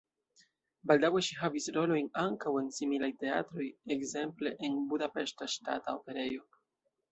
[0.91, 3.69] Baldaŭe ŝi havis rolojn ankaŭ en similaj teatroj,
[3.99, 6.53] ekzemple en Budapeŝta Ŝtata Operejo.